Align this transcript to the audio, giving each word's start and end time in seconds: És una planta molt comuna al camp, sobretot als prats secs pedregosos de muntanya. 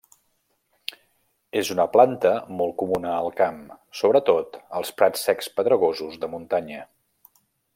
És 1.61 1.69
una 1.75 1.85
planta 1.97 2.31
molt 2.61 2.73
comuna 2.83 3.11
al 3.17 3.29
camp, 3.41 3.61
sobretot 4.01 4.59
als 4.81 4.93
prats 5.03 5.27
secs 5.29 5.51
pedregosos 5.59 6.19
de 6.25 6.31
muntanya. 6.37 6.81